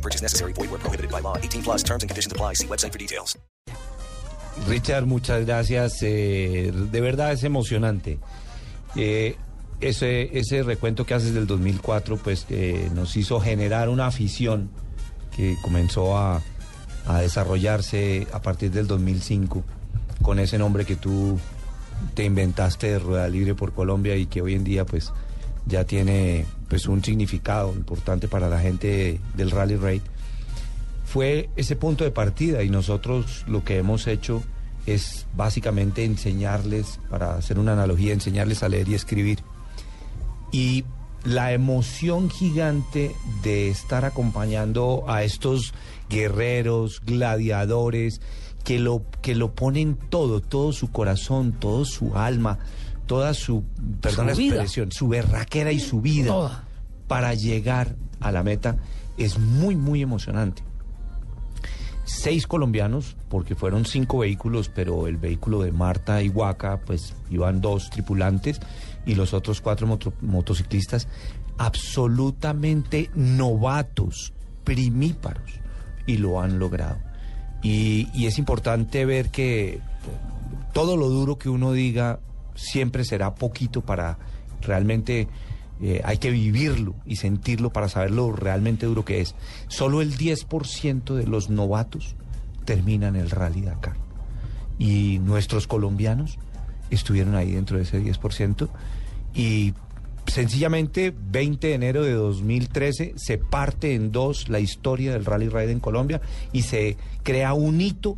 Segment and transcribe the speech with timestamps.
[0.00, 0.52] Purchase necessary.
[0.54, 1.36] Void where prohibited by law.
[1.36, 2.54] 18 plus terms and conditions apply.
[2.54, 3.36] See website for details.
[4.66, 6.02] Richard, muchas gracias.
[6.02, 8.18] Eh, de verdad es emocionante.
[8.96, 9.36] Eh,
[9.80, 14.70] ese, ese recuento que haces del 2004, pues eh, nos hizo generar una afición
[15.34, 16.42] que comenzó a,
[17.06, 19.64] a desarrollarse a partir del 2005
[20.22, 21.38] con ese nombre que tú
[22.14, 25.12] te inventaste de Rueda Libre por Colombia y que hoy en día pues
[25.70, 30.02] ya tiene pues un significado importante para la gente del Rally Raid.
[31.06, 34.42] Fue ese punto de partida y nosotros lo que hemos hecho
[34.86, 39.40] es básicamente enseñarles, para hacer una analogía, enseñarles a leer y escribir.
[40.52, 40.84] Y
[41.24, 45.74] la emoción gigante de estar acompañando a estos
[46.08, 48.20] guerreros, gladiadores,
[48.64, 52.58] que lo, que lo ponen todo, todo su corazón, todo su alma,
[53.10, 53.64] toda su,
[54.00, 56.64] perdón la expresión, su berraquera y su vida
[57.08, 58.76] para llegar a la meta,
[59.18, 60.62] es muy, muy emocionante.
[62.04, 67.60] Seis colombianos, porque fueron cinco vehículos, pero el vehículo de Marta y Huaca, pues iban
[67.60, 68.60] dos tripulantes
[69.04, 71.08] y los otros cuatro moto- motociclistas
[71.58, 74.32] absolutamente novatos,
[74.62, 75.50] primíparos,
[76.06, 76.98] y lo han logrado.
[77.60, 79.80] Y, y es importante ver que
[80.72, 82.20] todo lo duro que uno diga
[82.54, 84.18] siempre será poquito para
[84.62, 85.28] realmente
[85.82, 89.34] eh, hay que vivirlo y sentirlo para saber lo realmente duro que es.
[89.68, 92.16] Solo el 10% de los novatos
[92.64, 93.96] terminan el Rally Dakar.
[94.78, 96.38] Y nuestros colombianos
[96.90, 98.68] estuvieron ahí dentro de ese 10%.
[99.34, 99.72] Y
[100.26, 105.70] sencillamente, 20 de enero de 2013 se parte en dos la historia del Rally Raid
[105.70, 106.20] en Colombia
[106.52, 108.16] y se crea un hito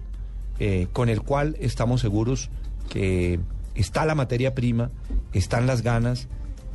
[0.59, 2.51] eh, con el cual estamos seguros
[2.89, 3.39] que
[3.75, 4.91] está la materia prima,
[5.33, 6.29] están las ganas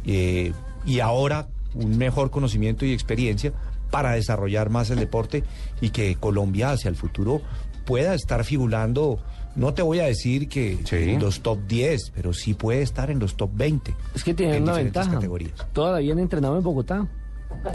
[0.06, 0.54] eh,
[0.86, 3.54] y ahora un mejor conocimiento y experiencia
[3.92, 5.44] para desarrollar más el deporte
[5.82, 7.42] y que Colombia hacia el futuro
[7.86, 9.20] pueda estar figurando,
[9.56, 13.20] no te voy a decir que en los top 10, pero sí puede estar en
[13.20, 13.96] los top 20.
[14.14, 15.16] Es que tienen en una diferentes ventaja.
[15.16, 15.68] categorías.
[15.72, 17.08] Todavía han entrenado en Bogotá.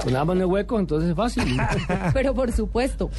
[0.07, 1.57] Nada más no hay hueco, entonces es fácil.
[2.13, 3.11] Pero por supuesto.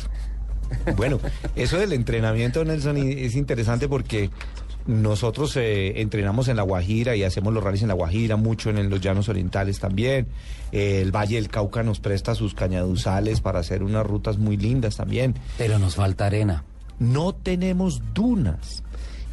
[0.96, 1.20] Bueno,
[1.56, 4.30] eso del entrenamiento, Nelson, es interesante porque
[4.86, 8.90] nosotros eh, entrenamos en La Guajira y hacemos los rallies en La Guajira, mucho en,
[8.90, 10.28] los llanos orientales también.
[10.72, 14.98] Eh, el Valle del Cauca nos presta sus cañaduzales para hacer unas rutas muy lindas
[14.98, 15.36] también.
[15.58, 16.64] Pero nos falta arena.
[17.00, 18.84] No tenemos dunas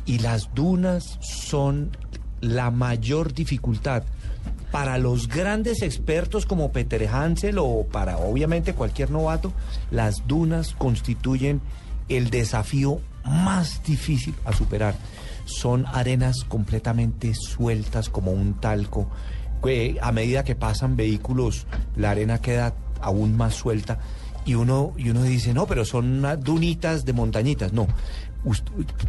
[0.06, 1.90] y las dunas son
[2.40, 4.04] la mayor dificultad.
[4.70, 9.52] Para los grandes expertos como Peter Hansel o para obviamente cualquier novato,
[9.90, 11.60] las dunas constituyen
[12.08, 14.94] el desafío más difícil a superar.
[15.44, 19.08] Son arenas completamente sueltas como un talco.
[19.62, 21.66] que A medida que pasan vehículos,
[21.96, 23.98] la arena queda aún más suelta
[24.44, 27.72] y uno, y uno dice, no, pero son unas dunitas de montañitas.
[27.72, 27.86] No,
[28.44, 28.64] Ust-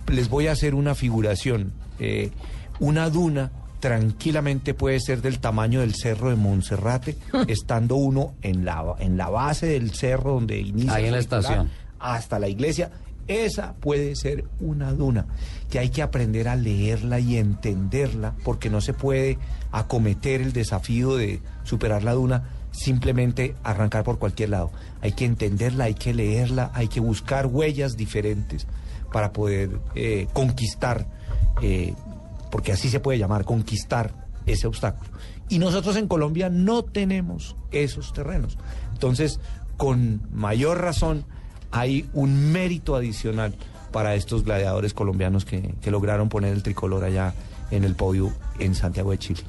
[0.07, 1.71] les voy a hacer una figuración.
[1.99, 2.31] Eh,
[2.79, 7.17] una duna tranquilamente puede ser del tamaño del cerro de Monserrate,
[7.47, 10.93] estando uno en la, en la base del cerro donde inicia.
[10.95, 11.69] Ahí en la estación.
[11.99, 12.91] Hasta la iglesia.
[13.31, 15.25] Esa puede ser una duna
[15.69, 19.39] que hay que aprender a leerla y entenderla porque no se puede
[19.71, 24.71] acometer el desafío de superar la duna simplemente arrancar por cualquier lado.
[25.01, 28.67] Hay que entenderla, hay que leerla, hay que buscar huellas diferentes
[29.13, 31.07] para poder eh, conquistar,
[31.61, 31.93] eh,
[32.51, 34.11] porque así se puede llamar, conquistar
[34.45, 35.09] ese obstáculo.
[35.47, 38.57] Y nosotros en Colombia no tenemos esos terrenos.
[38.91, 39.39] Entonces,
[39.77, 41.23] con mayor razón,
[41.71, 43.53] hay un mérito adicional
[43.91, 47.33] para estos gladiadores colombianos que, lograron poner el tricolor allá
[47.71, 49.41] en el podio en Santiago de Chile.